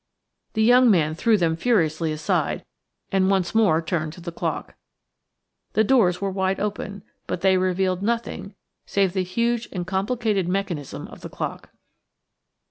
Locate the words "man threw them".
0.89-1.55